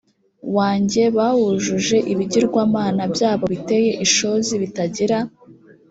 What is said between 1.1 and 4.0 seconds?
bawujuje ibigirwamana byabo biteye